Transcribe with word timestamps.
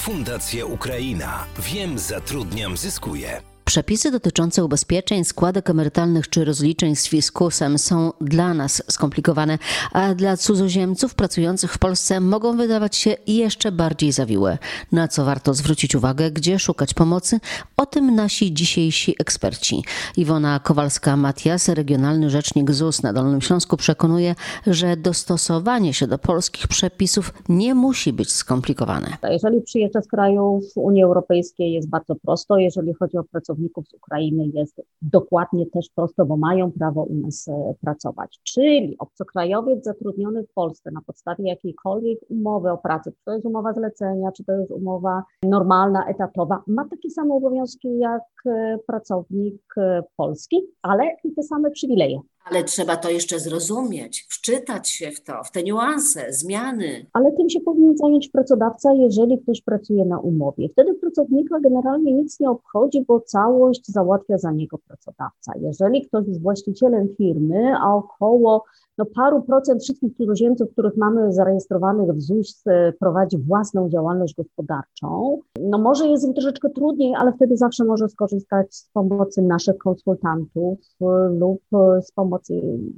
Fundacja 0.00 0.66
Ukraina. 0.66 1.46
Wiem, 1.58 1.98
zatrudniam, 1.98 2.76
zyskuję. 2.76 3.49
Przepisy 3.70 4.10
dotyczące 4.10 4.64
ubezpieczeń, 4.64 5.24
składek 5.24 5.70
emerytalnych 5.70 6.28
czy 6.28 6.44
rozliczeń 6.44 6.96
z 6.96 7.08
fiskusem 7.08 7.78
są 7.78 8.12
dla 8.20 8.54
nas 8.54 8.82
skomplikowane, 8.88 9.58
a 9.92 10.14
dla 10.14 10.36
cudzoziemców 10.36 11.14
pracujących 11.14 11.72
w 11.72 11.78
Polsce 11.78 12.20
mogą 12.20 12.56
wydawać 12.56 12.96
się 12.96 13.14
jeszcze 13.26 13.72
bardziej 13.72 14.12
zawiłe. 14.12 14.58
Na 14.92 15.08
co 15.08 15.24
warto 15.24 15.54
zwrócić 15.54 15.94
uwagę, 15.94 16.30
gdzie 16.30 16.58
szukać 16.58 16.94
pomocy? 16.94 17.40
O 17.76 17.86
tym 17.86 18.14
nasi 18.14 18.54
dzisiejsi 18.54 19.14
eksperci. 19.18 19.84
Iwona 20.16 20.60
Kowalska-Matias, 20.64 21.74
regionalny 21.74 22.30
rzecznik 22.30 22.70
ZUS 22.70 23.02
na 23.02 23.12
Dolnym 23.12 23.40
Śląsku, 23.40 23.76
przekonuje, 23.76 24.34
że 24.66 24.96
dostosowanie 24.96 25.94
się 25.94 26.06
do 26.06 26.18
polskich 26.18 26.68
przepisów 26.68 27.32
nie 27.48 27.74
musi 27.74 28.12
być 28.12 28.32
skomplikowane. 28.32 29.16
Jeżeli 29.30 29.60
przyjeżdża 29.62 30.02
z 30.02 30.06
krajów 30.06 30.64
Unii 30.74 31.02
Europejskiej, 31.02 31.72
jest 31.72 31.88
bardzo 31.88 32.14
prosto. 32.14 32.58
Jeżeli 32.58 32.94
chodzi 32.94 33.16
o 33.16 33.24
pracowników, 33.24 33.59
pracowników 33.60 33.88
z 33.88 33.94
Ukrainy 33.94 34.46
jest 34.54 34.82
dokładnie 35.02 35.66
też 35.66 35.88
prosto, 35.94 36.26
bo 36.26 36.36
mają 36.36 36.72
prawo 36.72 37.02
u 37.02 37.14
nas 37.14 37.48
e, 37.48 37.74
pracować. 37.80 38.40
Czyli 38.42 38.96
obcokrajowiec 38.98 39.84
zatrudniony 39.84 40.44
w 40.44 40.52
Polsce 40.52 40.90
na 40.90 41.00
podstawie 41.06 41.48
jakiejkolwiek 41.48 42.18
umowy 42.28 42.70
o 42.70 42.78
pracę, 42.78 43.12
czy 43.12 43.24
to 43.24 43.32
jest 43.32 43.46
umowa 43.46 43.72
zlecenia, 43.72 44.32
czy 44.32 44.44
to 44.44 44.52
jest 44.52 44.70
umowa 44.70 45.24
normalna, 45.42 46.06
etatowa, 46.06 46.62
ma 46.66 46.88
takie 46.88 47.10
same 47.10 47.34
obowiązki 47.34 47.98
jak 47.98 48.22
e, 48.46 48.78
pracownik 48.86 49.62
e, 49.76 50.02
polski, 50.16 50.62
ale 50.82 51.04
i 51.24 51.32
te 51.32 51.42
same 51.42 51.70
przywileje. 51.70 52.20
Ale 52.44 52.64
trzeba 52.64 52.96
to 52.96 53.10
jeszcze 53.10 53.40
zrozumieć, 53.40 54.26
wczytać 54.30 54.88
się 54.88 55.10
w 55.10 55.22
to, 55.22 55.44
w 55.44 55.50
te 55.50 55.62
niuanse, 55.62 56.32
zmiany. 56.32 57.06
Ale 57.12 57.32
tym 57.32 57.50
się 57.50 57.60
powinien 57.60 57.96
zająć 57.96 58.28
pracodawca, 58.28 58.92
jeżeli 58.92 59.38
ktoś 59.38 59.62
pracuje 59.62 60.04
na 60.04 60.18
umowie. 60.18 60.68
Wtedy 60.68 60.94
pracownika 60.94 61.60
generalnie 61.60 62.12
nic 62.12 62.40
nie 62.40 62.50
obchodzi, 62.50 63.04
bo 63.08 63.20
całość 63.20 63.86
załatwia 63.86 64.38
za 64.38 64.52
niego 64.52 64.78
pracodawca. 64.78 65.52
Jeżeli 65.60 66.06
ktoś 66.06 66.26
jest 66.26 66.42
właścicielem 66.42 67.08
firmy, 67.16 67.74
a 67.80 67.94
około 67.94 68.64
no, 69.00 69.06
paru 69.14 69.42
procent 69.42 69.82
wszystkich 69.82 70.16
cudzoziemców, 70.16 70.72
których 70.72 70.96
mamy 70.96 71.32
zarejestrowanych 71.32 72.10
w 72.10 72.20
ZUS, 72.20 72.62
e, 72.66 72.92
prowadzi 72.92 73.38
własną 73.38 73.88
działalność 73.88 74.34
gospodarczą. 74.34 75.38
No 75.60 75.78
może 75.78 76.06
jest 76.06 76.24
im 76.24 76.34
troszeczkę 76.34 76.70
trudniej, 76.70 77.14
ale 77.18 77.32
wtedy 77.32 77.56
zawsze 77.56 77.84
może 77.84 78.08
skorzystać 78.08 78.74
z 78.74 78.90
pomocy 78.92 79.42
naszych 79.42 79.78
konsultantów 79.78 80.78
e, 81.00 81.04
lub 81.38 81.62
e, 81.72 82.02
z 82.02 82.12
pomocy 82.12 82.54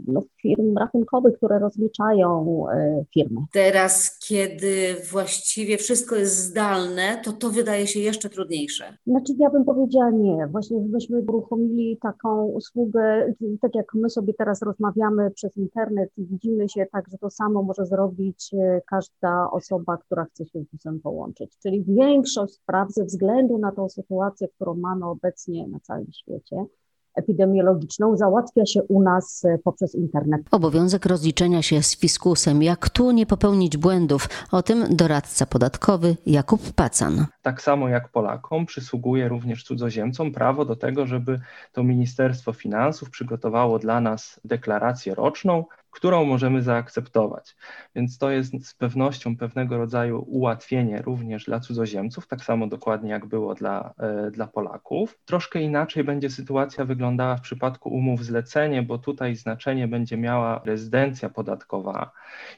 no, 0.07 0.23
firm 0.43 0.77
rachunkowych, 0.79 1.37
które 1.37 1.59
rozliczają 1.59 2.67
firmy. 3.15 3.41
Teraz, 3.53 4.19
kiedy 4.29 4.97
właściwie 5.13 5.77
wszystko 5.77 6.17
jest 6.17 6.37
zdalne, 6.37 7.03
to 7.25 7.33
to 7.33 7.51
wydaje 7.51 7.87
się 7.87 8.01
jeszcze 8.01 8.29
trudniejsze. 8.29 8.85
Znaczy 9.07 9.33
ja 9.39 9.51
bym 9.51 9.65
powiedziała 9.65 10.11
nie. 10.11 10.47
Właśnie 10.47 10.81
myśmy 10.81 11.19
uruchomili 11.19 11.99
taką 12.03 12.45
usługę, 12.45 13.35
tak 13.61 13.75
jak 13.75 13.95
my 13.95 14.11
sobie 14.11 14.35
teraz 14.35 14.63
rozmawiamy 14.63 15.31
przez 15.31 15.57
internet, 15.57 15.92
internet 15.93 16.11
i 16.17 16.27
widzimy 16.27 16.69
się 16.69 16.87
tak, 16.93 17.09
że 17.09 17.19
to 17.19 17.31
samo 17.31 17.63
może 17.63 17.87
zrobić 17.87 18.55
e, 18.55 18.81
każda 18.87 19.51
osoba, 19.51 19.97
która 19.97 20.25
chce 20.25 20.47
się 20.47 20.63
z 20.65 20.71
ZUS-em 20.71 21.01
połączyć. 21.01 21.59
Czyli 21.63 21.85
większość 21.85 22.55
spraw 22.55 22.93
ze 22.93 23.05
względu 23.05 23.59
na 23.59 23.73
tą 23.73 23.89
sytuację, 23.89 24.49
którą 24.49 24.75
mamy 24.75 25.07
obecnie 25.07 25.69
na 25.69 25.81
całym 25.81 26.13
świecie, 26.13 26.67
epidemiologiczną 27.15 28.17
załatwia 28.17 28.67
się 28.67 28.83
u 28.83 29.03
nas 29.03 29.45
e, 29.45 29.59
poprzez 29.59 29.95
internet. 29.95 30.43
Obowiązek 30.51 31.07
rozliczenia 31.07 31.63
się 31.63 31.83
z 31.83 31.97
fiskusem. 31.97 32.63
Jak 32.63 32.91
tu 32.91 33.11
nie 33.11 33.27
popełnić 33.27 33.77
błędów? 33.77 34.29
O 34.53 34.63
tym 34.63 34.85
doradca 34.91 35.47
podatkowy 35.47 36.17
Jakub 36.27 36.73
Pacan. 36.73 37.27
Tak 37.43 37.63
samo 37.63 37.89
jak 37.89 38.09
Polakom 38.09 38.67
przysługuje 38.67 39.29
również 39.29 39.65
cudzoziemcom 39.65 40.33
prawo 40.33 40.65
do 40.65 40.77
tego, 40.77 41.07
żeby 41.07 41.41
to 41.73 41.83
Ministerstwo 41.83 42.53
Finansów 42.53 43.11
przygotowało 43.11 43.79
dla 43.79 44.01
nas 44.01 44.41
deklarację 44.45 45.15
roczną, 45.15 45.65
którą 45.93 46.25
możemy 46.25 46.63
zaakceptować. 46.63 47.57
Więc 47.95 48.19
to 48.19 48.31
jest 48.31 48.67
z 48.67 48.75
pewnością 48.75 49.37
pewnego 49.37 49.77
rodzaju 49.79 50.25
ułatwienie 50.29 51.03
również 51.03 51.45
dla 51.45 51.61
cudzoziemców, 51.61 52.27
tak 52.27 52.45
samo 52.45 52.67
dokładnie 52.67 53.11
jak 53.11 53.27
było 53.27 53.55
dla, 53.55 53.95
e, 53.99 54.31
dla 54.31 54.47
Polaków. 54.47 55.19
Troszkę 55.25 55.61
inaczej 55.61 56.05
będzie 56.05 56.31
sytuacja 56.31 56.85
wyglądała 56.85 57.37
w 57.37 57.41
przypadku 57.41 57.89
umów 57.89 58.25
zlecenie, 58.25 58.83
bo 58.83 58.99
tutaj 58.99 59.37
znaczenie 59.37 59.89
będzie 59.89 60.17
miała 60.17 60.61
rezydencja 60.65 61.29
podatkowa. 61.29 62.11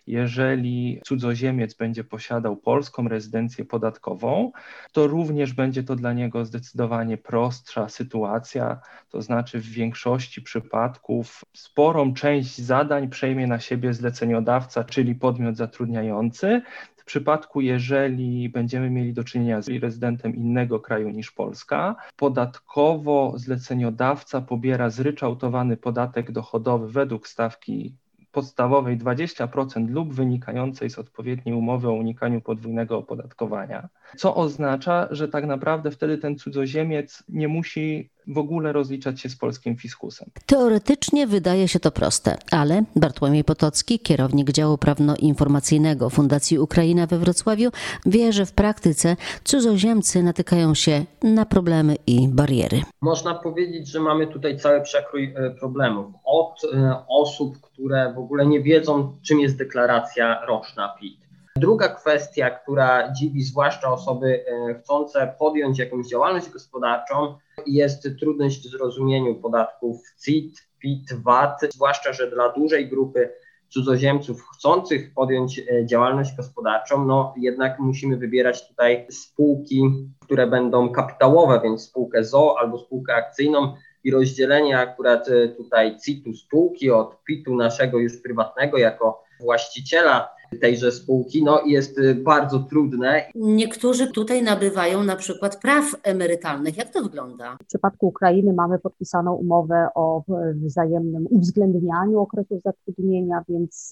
Jeżeli 0.06 1.00
cudzoziemiec 1.04 1.74
będzie 1.74 2.04
posiadał 2.04 2.56
polską 2.56 3.08
rezydencję 3.08 3.64
podatkową, 3.64 4.52
to 4.92 5.06
również 5.06 5.52
będzie 5.52 5.82
to 5.82 5.96
dla 5.96 6.12
niego 6.12 6.44
zdecydowanie 6.44 7.18
prostsza 7.18 7.88
sytuacja, 7.88 8.80
to 9.10 9.22
znaczy 9.22 9.58
w 9.58 9.66
większości 9.66 10.42
przypadków 10.42 11.44
sporą 11.52 12.14
część 12.14 12.58
zadań 12.58 13.08
przejmie 13.24 13.46
na 13.46 13.60
siebie 13.60 13.94
zleceniodawca, 13.94 14.84
czyli 14.84 15.14
podmiot 15.14 15.56
zatrudniający. 15.56 16.62
W 16.96 17.04
przypadku, 17.04 17.60
jeżeli 17.60 18.48
będziemy 18.48 18.90
mieli 18.90 19.12
do 19.12 19.24
czynienia 19.24 19.62
z 19.62 19.68
rezydentem 19.68 20.36
innego 20.36 20.80
kraju 20.80 21.08
niż 21.10 21.30
Polska, 21.30 21.96
podatkowo 22.16 23.32
zleceniodawca 23.36 24.40
pobiera 24.40 24.90
zryczałtowany 24.90 25.76
podatek 25.76 26.32
dochodowy 26.32 26.92
według 26.92 27.28
stawki 27.28 27.94
podstawowej 28.32 28.98
20% 28.98 29.88
lub 29.88 30.14
wynikającej 30.14 30.90
z 30.90 30.98
odpowiedniej 30.98 31.54
umowy 31.54 31.88
o 31.88 31.92
unikaniu 31.92 32.40
podwójnego 32.40 32.98
opodatkowania, 32.98 33.88
co 34.16 34.34
oznacza, 34.34 35.08
że 35.10 35.28
tak 35.28 35.46
naprawdę 35.46 35.90
wtedy 35.90 36.18
ten 36.18 36.38
cudzoziemiec 36.38 37.24
nie 37.28 37.48
musi 37.48 38.10
w 38.26 38.38
ogóle 38.38 38.72
rozliczać 38.72 39.20
się 39.20 39.28
z 39.28 39.36
polskim 39.36 39.76
fiskusem. 39.76 40.30
Teoretycznie 40.46 41.26
wydaje 41.26 41.68
się 41.68 41.80
to 41.80 41.90
proste, 41.90 42.36
ale 42.50 42.84
Bartłomiej 42.96 43.44
Potocki, 43.44 43.98
kierownik 43.98 44.52
działu 44.52 44.78
prawno-informacyjnego 44.78 46.10
Fundacji 46.10 46.58
Ukraina 46.58 47.06
we 47.06 47.18
Wrocławiu, 47.18 47.70
wie, 48.06 48.32
że 48.32 48.46
w 48.46 48.52
praktyce 48.52 49.16
cudzoziemcy 49.44 50.22
natykają 50.22 50.74
się 50.74 51.04
na 51.22 51.46
problemy 51.46 51.96
i 52.06 52.28
bariery. 52.28 52.82
Można 53.02 53.34
powiedzieć, 53.34 53.88
że 53.88 54.00
mamy 54.00 54.26
tutaj 54.26 54.58
cały 54.58 54.80
przekrój 54.80 55.34
e, 55.36 55.50
problemów. 55.50 56.14
Od 56.24 56.64
e, 56.64 56.96
osób, 57.08 57.60
które 57.60 58.12
w 58.12 58.18
ogóle 58.18 58.46
nie 58.46 58.62
wiedzą, 58.62 59.16
czym 59.22 59.40
jest 59.40 59.56
deklaracja 59.56 60.46
roczna 60.46 60.94
PIT 61.00 61.24
Druga 61.56 61.88
kwestia, 61.88 62.50
która 62.50 63.12
dziwi 63.12 63.42
zwłaszcza 63.42 63.92
osoby 63.92 64.44
e, 64.46 64.74
chcące 64.74 65.34
podjąć 65.38 65.78
jakąś 65.78 66.06
działalność 66.06 66.50
gospodarczą, 66.50 67.34
jest 67.66 68.08
trudność 68.20 68.68
w 68.68 68.70
zrozumieniu 68.70 69.34
podatków 69.34 69.96
CIT, 70.24 70.68
PIT, 70.78 71.12
VAT, 71.12 71.60
zwłaszcza, 71.74 72.12
że 72.12 72.30
dla 72.30 72.52
dużej 72.52 72.88
grupy 72.88 73.30
cudzoziemców 73.68 74.42
chcących 74.54 75.14
podjąć 75.14 75.58
e, 75.58 75.86
działalność 75.86 76.36
gospodarczą, 76.36 77.06
no 77.06 77.34
jednak 77.36 77.78
musimy 77.78 78.16
wybierać 78.16 78.68
tutaj 78.68 79.06
spółki, 79.10 79.82
które 80.20 80.46
będą 80.46 80.88
kapitałowe, 80.92 81.60
więc 81.64 81.82
spółkę 81.82 82.24
ZO 82.24 82.56
albo 82.58 82.78
spółkę 82.78 83.14
akcyjną 83.14 83.74
i 84.04 84.10
rozdzielenie 84.10 84.78
akurat 84.78 85.28
e, 85.28 85.48
tutaj 85.48 85.96
CIT-u 86.04 86.34
spółki 86.34 86.90
od 86.90 87.24
PIT-u 87.24 87.56
naszego 87.56 87.98
już 87.98 88.22
prywatnego 88.22 88.78
jako 88.78 89.24
właściciela 89.40 90.33
tejże 90.60 90.92
spółki, 90.92 91.44
no 91.44 91.62
jest 91.66 91.98
y, 91.98 92.14
bardzo 92.14 92.58
trudne. 92.58 93.24
Niektórzy 93.34 94.06
tutaj 94.06 94.42
nabywają 94.42 95.02
na 95.02 95.16
przykład 95.16 95.60
praw 95.60 95.84
emerytalnych. 96.02 96.76
Jak 96.76 96.92
to 96.92 97.02
wygląda? 97.02 97.56
W 97.62 97.66
przypadku 97.66 98.06
Ukrainy 98.06 98.52
mamy 98.52 98.78
podpisaną 98.78 99.34
umowę 99.34 99.88
o 99.94 100.22
wzajemnym 100.54 101.26
uwzględnianiu 101.30 102.20
okresów 102.20 102.62
zatrudnienia, 102.62 103.44
więc 103.48 103.90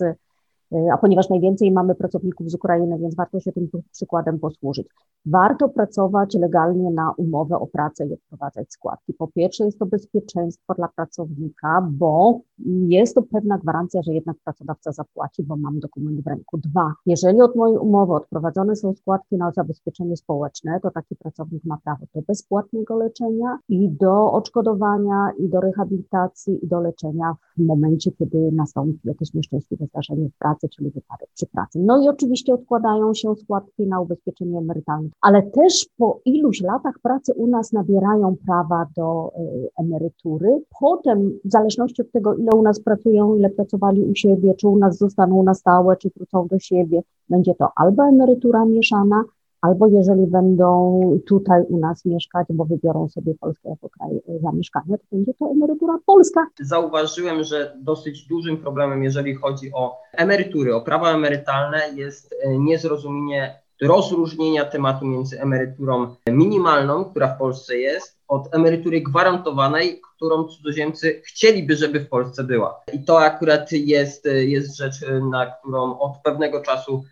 a 0.93 0.99
ponieważ 0.99 1.29
najwięcej 1.29 1.73
mamy 1.73 1.95
pracowników 1.95 2.51
z 2.51 2.55
Ukrainy, 2.55 2.99
więc 2.99 3.15
warto 3.15 3.41
się 3.41 3.53
tym 3.53 3.69
przykładem 3.93 4.39
posłużyć. 4.39 4.89
Warto 5.27 5.69
pracować 5.69 6.35
legalnie 6.35 6.91
na 6.91 7.15
umowę 7.17 7.59
o 7.59 7.67
pracę 7.67 8.07
i 8.07 8.13
odprowadzać 8.13 8.73
składki. 8.73 9.15
Po 9.15 9.29
pierwsze 9.29 9.65
jest 9.65 9.79
to 9.79 9.87
bezpieczeństwo 9.87 10.75
dla 10.75 10.89
pracownika, 10.89 11.89
bo 11.93 12.41
jest 12.89 13.15
to 13.15 13.23
pewna 13.23 13.59
gwarancja, 13.59 14.03
że 14.03 14.15
jednak 14.15 14.37
pracodawca 14.45 14.93
zapłaci, 14.93 15.43
bo 15.43 15.57
mam 15.57 15.81
dokument 15.81 16.21
w 16.21 16.27
ręku. 16.27 16.59
Dwa, 16.59 16.95
jeżeli 17.07 17.41
od 17.41 17.57
mojej 17.57 17.79
umowy 17.79 18.15
odprowadzone 18.15 18.77
są 18.77 18.95
składki 18.95 19.37
na 19.37 19.53
zabezpieczenie 19.53 20.17
społeczne, 20.17 20.81
to 20.81 20.91
taki 20.91 21.17
pracownik 21.17 21.65
ma 21.65 21.79
prawo 21.85 22.07
do 22.15 22.23
bezpłatnego 22.23 22.97
leczenia 22.97 23.59
i 23.69 23.89
do 23.91 24.33
odszkodowania, 24.33 25.31
i 25.39 25.49
do 25.49 25.61
rehabilitacji, 25.61 26.65
i 26.65 26.69
do 26.69 26.81
leczenia 26.81 27.37
w 27.57 27.65
momencie, 27.65 28.13
kiedy 28.13 28.53
nastąpi 28.53 29.01
jakieś 29.05 29.35
nieszczęśliwe 29.35 29.87
zdarzenie 29.87 30.29
w 30.29 30.39
pracy, 30.39 30.62
czyli 30.69 30.91
wypadek 30.91 31.29
przy 31.35 31.47
pracy. 31.47 31.79
No 31.79 32.03
i 32.03 32.09
oczywiście 32.09 32.55
odkładają 32.55 33.15
się 33.15 33.35
składki 33.37 33.87
na 33.87 34.01
ubezpieczenie 34.01 34.59
emerytalne, 34.59 35.09
ale 35.21 35.43
też 35.43 35.87
po 35.97 36.21
iluś 36.25 36.61
latach 36.61 36.95
pracy 37.03 37.33
u 37.37 37.47
nas 37.47 37.73
nabierają 37.73 38.37
prawa 38.47 38.87
do 38.97 39.33
y, 39.39 39.69
emerytury. 39.79 40.63
Potem, 40.81 41.39
w 41.45 41.51
zależności 41.51 42.03
od 42.03 42.11
tego, 42.11 42.35
ile 42.35 42.51
u 42.57 42.63
nas 42.63 42.81
pracują, 42.81 43.37
ile 43.37 43.51
pracowali 43.51 44.03
u 44.03 44.15
siebie, 44.15 44.55
czy 44.55 44.69
u 44.69 44.79
nas 44.79 44.99
zostaną 44.99 45.43
na 45.43 45.55
stałe, 45.55 45.97
czy 45.97 46.11
wrócą 46.17 46.47
do 46.47 46.59
siebie, 46.59 47.03
będzie 47.29 47.55
to 47.55 47.69
albo 47.77 48.05
emerytura 48.05 48.65
mieszana, 48.65 49.25
albo 49.63 49.87
jeżeli 49.87 50.27
będą 50.27 51.01
tutaj 51.27 51.63
u 51.69 51.79
nas 51.79 52.05
mieszkać, 52.05 52.47
bo 52.51 52.65
wybiorą 52.65 53.09
sobie 53.09 53.35
Polskę 53.41 53.69
jako 53.69 53.89
kraj 53.89 54.11
zamieszkania, 54.43 54.99
to 54.99 55.05
będzie 55.13 55.35
to 55.35 55.51
emerytura 55.51 55.99
polska. 56.07 56.47
Zauważyłem, 56.61 57.45
że 57.45 57.77
dosyć 57.81 58.27
dużym 58.27 58.57
problemem, 58.57 59.05
jeżeli 59.05 59.35
chodzi 59.35 59.71
o 59.75 59.97
emerytury, 60.13 60.75
o 60.75 60.81
prawa 60.81 61.15
emerytalne, 61.15 61.79
jest 61.95 62.35
niezrozumienie 62.59 63.63
rozróżnienia 63.83 64.65
tematu 64.65 65.07
między 65.07 65.41
emeryturą 65.41 66.15
minimalną, 66.31 67.05
która 67.05 67.35
w 67.35 67.39
Polsce 67.39 67.77
jest, 67.77 68.19
od 68.29 68.55
emerytury 68.55 69.01
gwarantowanej, 69.01 70.01
którą 70.17 70.45
cudzoziemcy 70.45 71.23
chcieliby, 71.25 71.77
żeby 71.77 72.01
w 72.01 72.09
Polsce 72.09 72.45
była. 72.45 72.81
I 72.93 73.05
to 73.05 73.21
akurat 73.21 73.73
jest, 73.73 74.29
jest 74.35 74.77
rzecz, 74.77 74.95
na 75.31 75.47
którą 75.47 75.99
od 75.99 76.19
pewnego 76.25 76.61
czasu 76.61 77.05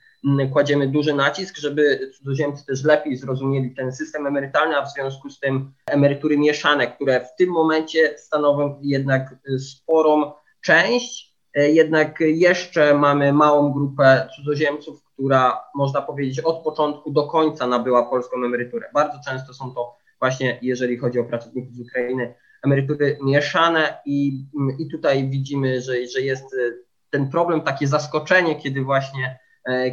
kładziemy 0.53 0.89
duży 0.89 1.15
nacisk, 1.15 1.57
żeby 1.57 2.11
cudzoziemcy 2.19 2.67
też 2.67 2.85
lepiej 2.85 3.17
zrozumieli 3.17 3.75
ten 3.75 3.93
system 3.93 4.27
emerytalny, 4.27 4.77
a 4.77 4.85
w 4.85 4.93
związku 4.93 5.31
z 5.31 5.41
tym 5.41 5.73
emerytury 5.87 6.39
mieszane, 6.39 6.87
które 6.87 7.21
w 7.21 7.37
tym 7.39 7.51
momencie 7.51 8.19
stanowią 8.19 8.79
jednak 8.83 9.35
sporą 9.59 10.33
część, 10.65 11.35
jednak 11.55 12.21
jeszcze 12.21 12.95
mamy 12.95 13.33
małą 13.33 13.73
grupę 13.73 14.29
cudzoziemców, 14.37 15.03
która 15.13 15.61
można 15.75 16.03
powiedzieć 16.03 16.41
od 16.41 16.65
początku 16.65 17.11
do 17.11 17.27
końca 17.27 17.67
nabyła 17.67 18.11
polską 18.11 18.37
emeryturę. 18.37 18.91
Bardzo 18.95 19.19
często 19.27 19.55
są 19.55 19.75
to 19.75 19.95
właśnie, 20.21 20.59
jeżeli 20.63 20.99
chodzi 20.99 21.19
o 21.19 21.25
pracowników 21.25 21.75
z 21.75 21.81
Ukrainy, 21.81 22.35
emerytury 22.63 23.19
mieszane 23.23 23.99
i, 24.07 24.45
i 24.79 24.89
tutaj 24.91 25.29
widzimy, 25.29 25.81
że, 25.81 26.07
że 26.07 26.21
jest 26.21 26.45
e, 26.55 26.73
ten 27.11 27.31
problem, 27.31 27.61
takie 27.61 27.87
zaskoczenie, 27.87 28.57
kiedy 28.57 28.83
właśnie, 28.83 29.25
e, 29.27 29.39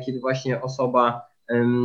kiedy 0.05 0.19
właśnie 0.19 0.61
osoba 0.61 1.21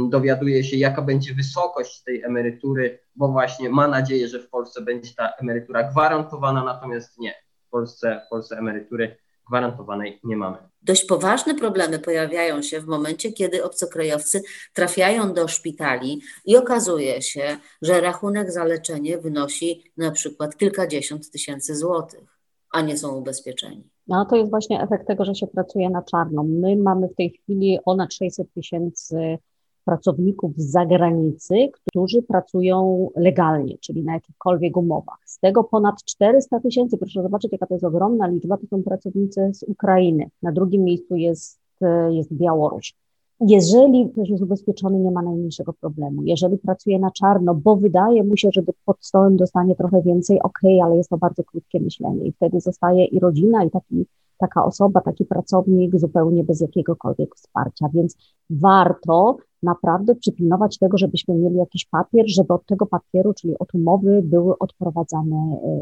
dowiaduje 0.09 0.65
się, 0.65 0.77
jaka 0.77 1.03
będzie 1.03 1.35
wysokość 1.35 2.03
tej 2.03 2.23
emerytury, 2.23 2.99
bo 3.17 3.29
właśnie 3.29 3.71
ma 3.71 3.89
nadzieję, 3.89 4.29
że 4.29 4.41
w 4.41 4.49
Polsce 4.49 4.81
będzie 4.81 5.15
ta 5.15 5.29
emerytura 5.41 5.83
gwarantowana, 5.83 6.65
natomiast 6.65 7.19
nie. 7.19 7.35
W 7.67 7.71
Polsce, 7.71 8.23
w 8.27 8.31
Polsce 8.31 8.57
emerytury 8.57 9.17
gwarantowanej 9.49 10.21
nie 10.25 10.37
mamy. 10.37 10.59
Dość 10.83 11.05
poważne 11.05 11.55
problemy 11.55 11.99
pojawiają 11.99 12.63
się 12.63 12.81
w 12.81 12.87
momencie, 12.87 13.33
kiedy 13.33 13.65
obcokrajowcy 13.65 14.43
trafiają 14.73 15.33
do 15.35 15.49
szpitali 15.49 16.21
i 16.45 16.57
okazuje 16.57 17.23
się, 17.23 17.57
że 17.83 18.01
rachunek 18.01 18.53
za 18.53 18.65
leczenie 18.65 19.19
wynosi 19.19 19.93
na 19.97 20.11
przykład 20.11 20.57
kilkadziesiąt 20.57 21.31
tysięcy 21.31 21.77
złotych, 21.77 22.39
a 22.71 22.81
nie 22.81 22.99
są 22.99 23.15
ubezpieczeni. 23.15 23.92
No 24.09 24.25
to 24.25 24.37
jest 24.37 24.51
właśnie 24.51 24.83
efekt 24.83 25.07
tego, 25.07 25.25
że 25.25 25.35
się 25.35 25.47
pracuje 25.47 25.91
na 25.91 26.03
czarno. 26.03 26.43
My 26.43 26.77
mamy 26.77 27.09
w 27.09 27.15
tej 27.15 27.31
chwili 27.31 27.79
ponad 27.85 28.15
600 28.15 28.53
tysięcy 28.53 29.39
pracowników 29.85 30.53
z 30.57 30.71
zagranicy, 30.71 31.55
którzy 31.73 32.23
pracują 32.23 33.09
legalnie, 33.17 33.79
czyli 33.79 34.03
na 34.05 34.15
jakichkolwiek 34.15 34.77
umowach. 34.77 35.19
Z 35.25 35.39
tego 35.39 35.65
ponad 35.65 36.05
400 36.05 36.61
tysięcy, 36.61 36.99
proszę 36.99 37.23
zobaczyć, 37.23 37.53
jaka 37.53 37.67
to 37.67 37.75
jest 37.75 37.85
ogromna 37.85 38.27
liczba, 38.27 38.57
to 38.57 38.67
są 38.67 38.83
pracownicy 38.83 39.51
z 39.55 39.63
Ukrainy. 39.63 40.27
Na 40.43 40.53
drugim 40.53 40.85
miejscu 40.85 41.17
jest, 41.17 41.61
jest 42.11 42.35
Białoruś. 42.35 42.95
Jeżeli 43.47 44.11
ktoś 44.11 44.29
jest 44.29 44.43
ubezpieczony, 44.43 44.99
nie 44.99 45.11
ma 45.11 45.23
najmniejszego 45.23 45.73
problemu. 45.73 46.23
Jeżeli 46.23 46.59
pracuje 46.59 46.99
na 46.99 47.11
czarno, 47.11 47.55
bo 47.55 47.77
wydaje 47.77 48.25
mu 48.25 48.37
się, 48.37 48.49
że 48.53 48.63
pod 48.85 48.97
stołem 49.01 49.37
dostanie 49.37 49.77
trochę 49.77 50.03
więcej, 50.03 50.43
ok, 50.43 50.61
ale 50.85 50.97
jest 50.97 51.11
to 51.11 51.19
bardzo 51.19 51.45
krótkie 51.45 51.81
myślenie 51.81 52.25
i 52.27 52.33
wtedy 52.33 52.61
zostaje 52.61 53.05
i 53.05 53.21
rodzina, 53.21 53.65
i 53.65 53.71
taki, 53.71 54.07
taka 54.39 54.65
osoba, 54.65 55.01
taki 55.01 55.25
pracownik 55.25 55.99
zupełnie 55.99 56.45
bez 56.45 56.61
jakiegokolwiek 56.61 57.35
wsparcia. 57.37 57.89
Więc 57.95 58.17
warto 58.51 59.37
naprawdę 59.63 60.15
przypilnować 60.15 60.79
tego, 60.79 60.99
żebyśmy 60.99 61.35
mieli 61.35 61.57
jakiś 61.57 61.87
papier, 61.87 62.25
żeby 62.29 62.55
od 62.55 62.67
tego 62.67 62.87
papieru, 62.87 63.35
czyli 63.35 63.59
od 63.59 63.75
umowy, 63.75 64.23
były 64.25 64.59
odprowadzane 64.59 65.37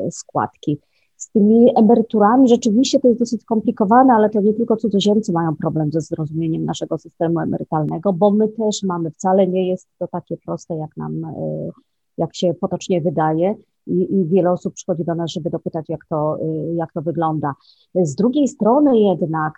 e, 0.05 0.11
składki. 0.11 0.79
Z 1.21 1.31
tymi 1.31 1.73
emeryturami 1.79 2.49
rzeczywiście 2.49 3.01
to 3.01 3.09
jest 3.09 3.21
dosyć 3.21 3.43
skomplikowane, 3.43 4.15
ale 4.15 4.31
to 4.31 4.41
nie 4.41 4.55
tylko 4.55 4.77
cudzoziemcy 4.77 5.33
mają 5.33 5.57
problem 5.57 5.93
ze 5.93 6.01
zrozumieniem 6.01 6.65
naszego 6.65 6.99
systemu 6.99 7.41
emerytalnego, 7.41 8.13
bo 8.13 8.31
my 8.31 8.49
też 8.49 8.83
mamy, 8.83 9.11
wcale 9.11 9.47
nie 9.47 9.69
jest 9.69 9.89
to 9.99 10.07
takie 10.07 10.37
proste, 10.37 10.77
jak 10.77 10.97
nam, 10.97 11.25
e, 11.25 11.71
jak 12.19 12.37
się 12.37 12.55
potocznie 12.55 13.01
wydaje. 13.01 13.55
I, 13.87 14.21
i 14.21 14.27
wiele 14.27 14.51
osób 14.51 14.75
przychodzi 14.75 15.05
do 15.05 15.15
nas, 15.15 15.31
żeby 15.31 15.51
dopytać, 15.51 15.89
jak 15.89 16.07
to, 16.09 16.39
e, 16.43 16.75
jak 16.75 16.93
to 16.93 17.03
wygląda. 17.03 17.55
Z 17.95 18.15
drugiej 18.15 18.49
strony 18.49 18.99
jednak, 18.99 19.55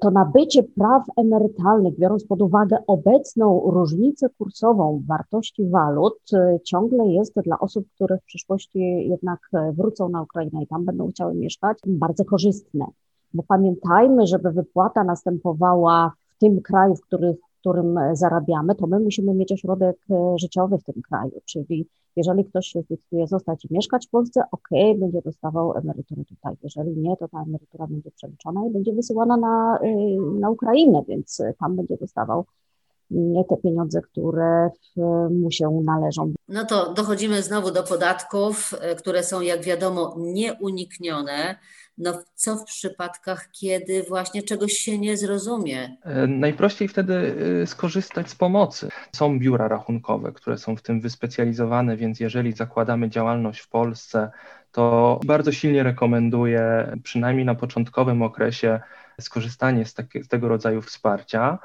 to 0.00 0.10
nabycie 0.10 0.62
praw 0.62 1.02
emerytalnych, 1.16 1.98
biorąc 1.98 2.26
pod 2.26 2.42
uwagę 2.42 2.76
obecną 2.86 3.62
różnicę 3.70 4.28
kursową 4.38 5.02
wartości 5.06 5.68
walut, 5.68 6.18
e, 6.32 6.58
ciągle 6.64 7.06
jest 7.06 7.40
dla 7.40 7.58
osób, 7.58 7.86
które 7.94 8.18
w 8.18 8.24
przyszłości 8.24 9.08
jednak 9.08 9.38
e, 9.52 9.72
wrócą 9.72 10.08
na 10.08 10.22
Ukrainę 10.22 10.62
i 10.62 10.66
tam 10.66 10.84
będą 10.84 11.10
chciały 11.10 11.34
mieszkać, 11.34 11.78
bardzo 11.86 12.24
korzystne. 12.24 12.86
Bo 13.34 13.42
pamiętajmy, 13.42 14.26
żeby 14.26 14.50
wypłata 14.50 15.04
następowała 15.04 16.12
w 16.36 16.38
tym 16.38 16.60
kraju, 16.60 16.96
w 16.96 17.00
których 17.00 17.36
którym 17.62 17.98
zarabiamy, 18.12 18.74
to 18.74 18.86
my 18.86 19.00
musimy 19.00 19.34
mieć 19.34 19.52
ośrodek 19.52 19.96
życiowy 20.36 20.78
w 20.78 20.84
tym 20.84 21.02
kraju, 21.02 21.40
czyli 21.44 21.86
jeżeli 22.16 22.44
ktoś 22.44 22.66
się 22.66 22.82
zdecyduje 22.82 23.26
zostać 23.26 23.64
i 23.64 23.74
mieszkać 23.74 24.06
w 24.06 24.10
Polsce, 24.10 24.42
ok, 24.52 24.68
będzie 24.96 25.22
dostawał 25.22 25.76
emeryturę 25.76 26.24
tutaj. 26.24 26.54
Jeżeli 26.62 26.96
nie, 26.96 27.16
to 27.16 27.28
ta 27.28 27.42
emerytura 27.42 27.86
będzie 27.86 28.10
przeliczona 28.10 28.66
i 28.66 28.70
będzie 28.70 28.92
wysyłana 28.92 29.36
na, 29.36 29.78
y, 29.84 30.40
na 30.40 30.50
Ukrainę, 30.50 31.02
więc 31.08 31.42
tam 31.58 31.76
będzie 31.76 31.96
dostawał 31.96 32.44
te 33.48 33.56
pieniądze, 33.56 34.00
które 34.00 34.70
mu 35.30 35.50
się 35.50 35.82
należą. 35.84 36.32
No 36.48 36.64
to 36.64 36.92
dochodzimy 36.92 37.42
znowu 37.42 37.70
do 37.70 37.82
podatków, 37.82 38.74
y, 38.92 38.96
które 38.96 39.22
są, 39.22 39.40
jak 39.40 39.62
wiadomo, 39.62 40.14
nieuniknione. 40.18 41.56
No 41.98 42.22
co 42.34 42.56
w 42.56 42.64
przypadkach, 42.64 43.48
kiedy 43.60 44.02
właśnie 44.02 44.42
czegoś 44.42 44.72
się 44.72 44.98
nie 44.98 45.16
zrozumie? 45.16 45.96
E, 46.04 46.26
najprościej 46.26 46.88
wtedy 46.88 47.34
skorzystać 47.66 48.30
z 48.30 48.34
pomocy. 48.34 48.88
Są 49.16 49.38
biura 49.38 49.68
rachunkowe, 49.68 50.32
które 50.32 50.58
są 50.58 50.76
w 50.76 50.82
tym 50.82 51.00
wyspecjalizowane, 51.00 51.96
więc 51.96 52.20
jeżeli 52.20 52.52
zakładamy 52.52 53.10
działalność 53.10 53.60
w 53.60 53.68
Polsce, 53.68 54.30
to 54.72 55.20
bardzo 55.24 55.52
silnie 55.52 55.82
rekomenduję, 55.82 56.92
przynajmniej 57.02 57.46
na 57.46 57.54
początkowym 57.54 58.22
okresie, 58.22 58.80
skorzystanie 59.20 59.84
z, 59.84 59.94
takie, 59.94 60.24
z 60.24 60.28
tego 60.28 60.48
rodzaju 60.48 60.82
wsparcia. 60.82 61.58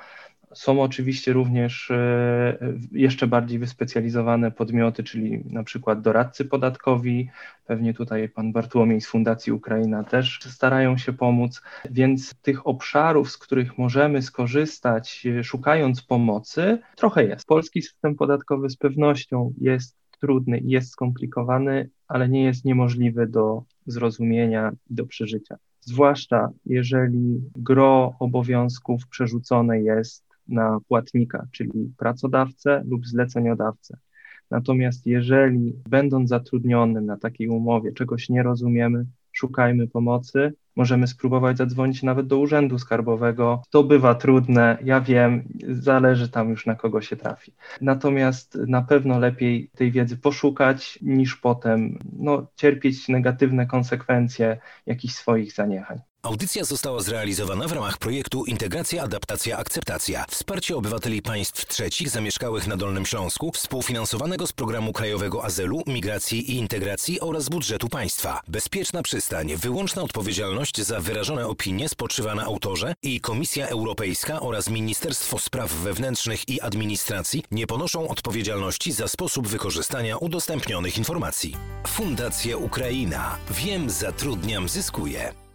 Są 0.54 0.82
oczywiście 0.82 1.34
również 1.34 1.92
e, 1.92 2.58
jeszcze 2.92 3.28
bardziej 3.28 3.60
wyspecjalizowane 3.60 4.52
podmioty, 4.52 5.04
czyli 5.04 5.44
na 5.46 5.64
przykład 5.64 6.02
doradcy 6.02 6.46
podatkowi. 6.46 7.30
Pewnie 7.66 7.94
tutaj 7.94 8.30
pan 8.30 8.52
Bartłomiej 8.52 9.02
z 9.02 9.08
Fundacji 9.08 9.54
Ukraina 9.54 10.04
też 10.04 10.40
starają 10.42 10.98
się 10.98 11.14
pomóc, 11.14 11.62
więc 11.92 12.36
tych 12.42 12.68
obszarów, 12.68 13.32
z 13.32 13.38
których 13.38 13.78
możemy 13.78 14.22
skorzystać, 14.22 15.28
e, 15.40 15.44
szukając 15.44 16.02
pomocy, 16.02 16.80
trochę 16.96 17.26
jest. 17.26 17.48
Polski 17.48 17.82
system 17.82 18.16
podatkowy 18.16 18.70
z 18.70 18.78
pewnością 18.78 19.54
jest 19.58 19.98
trudny 20.22 20.58
i 20.58 20.70
jest 20.70 20.92
skomplikowany, 20.92 21.90
ale 22.08 22.30
nie 22.30 22.44
jest 22.44 22.66
niemożliwy 22.66 23.28
do 23.28 23.64
zrozumienia 23.86 24.72
i 24.90 24.96
do 24.96 25.06
przeżycia. 25.06 25.58
Zwłaszcza 25.82 26.50
jeżeli 26.66 27.42
gro 27.56 28.16
obowiązków 28.20 29.08
przerzucone 29.08 29.82
jest 29.82 30.27
na 30.50 30.80
płatnika, 30.88 31.48
czyli 31.52 31.94
pracodawcę 31.98 32.84
lub 32.86 33.08
zleceniodawcę. 33.08 33.98
Natomiast 34.52 35.06
jeżeli 35.06 35.74
będąc 35.90 36.30
zatrudnionym 36.30 37.06
na 37.06 37.18
takiej 37.18 37.48
umowie 37.48 37.92
czegoś 37.92 38.30
nie 38.30 38.44
rozumiemy, 38.44 39.06
szukajmy 39.32 39.88
pomocy. 39.88 40.54
Możemy 40.76 41.08
spróbować 41.08 41.58
zadzwonić 41.58 42.04
nawet 42.04 42.28
do 42.28 42.38
urzędu 42.38 42.80
skarbowego. 42.80 43.62
To 43.70 43.84
bywa 43.84 44.16
trudne, 44.16 44.78
ja 44.84 45.02
wiem, 45.02 45.44
zależy 45.70 46.30
tam 46.30 46.50
już 46.50 46.66
na 46.66 46.76
kogo 46.76 47.02
się 47.02 47.16
trafi. 47.16 47.52
Natomiast 47.82 48.58
na 48.68 48.82
pewno 48.82 49.20
lepiej 49.20 49.70
tej 49.76 49.92
wiedzy 49.92 50.18
poszukać, 50.18 51.00
niż 51.02 51.36
potem 51.36 52.00
no, 52.20 52.48
cierpieć 52.56 53.08
negatywne 53.08 53.66
konsekwencje 53.66 54.58
jakichś 54.86 55.14
swoich 55.14 55.54
zaniechań. 55.54 56.00
Audycja 56.28 56.64
została 56.64 57.02
zrealizowana 57.02 57.68
w 57.68 57.72
ramach 57.72 57.98
projektu 57.98 58.46
Integracja, 58.46 59.04
Adaptacja, 59.04 59.58
Akceptacja. 59.58 60.26
Wsparcie 60.30 60.76
obywateli 60.76 61.22
państw 61.22 61.66
trzecich 61.66 62.10
zamieszkałych 62.10 62.68
na 62.68 62.78
Dolnym 62.78 63.06
Śląsku, 63.06 63.52
współfinansowanego 63.52 64.48
z 64.48 64.54
Programu 64.54 64.94
Krajowego 64.94 65.46
Azylu, 65.46 65.82
Migracji 65.88 66.52
i 66.52 66.56
Integracji 66.56 67.20
oraz 67.20 67.50
budżetu 67.50 67.90
państwa. 67.90 68.42
Bezpieczna 68.48 69.04
przystań, 69.04 69.56
wyłączna 69.56 70.02
odpowiedzialność 70.02 70.82
za 70.82 71.00
wyrażone 71.00 71.48
opinie 71.48 71.90
spoczywa 71.90 72.36
na 72.36 72.44
autorze 72.44 72.94
i 73.04 73.22
Komisja 73.22 73.68
Europejska 73.68 74.40
oraz 74.40 74.70
Ministerstwo 74.70 75.40
Spraw 75.40 75.72
Wewnętrznych 75.74 76.50
i 76.50 76.62
Administracji 76.62 77.44
nie 77.52 77.68
ponoszą 77.68 78.08
odpowiedzialności 78.08 78.92
za 78.92 79.08
sposób 79.08 79.48
wykorzystania 79.48 80.18
udostępnionych 80.18 80.98
informacji. 80.98 81.56
Fundacja 81.88 82.58
Ukraina. 82.58 83.38
Wiem, 83.52 83.90
zatrudniam, 83.90 84.70
zyskuję. 84.70 85.47